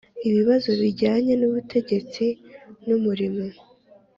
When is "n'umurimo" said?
2.87-3.45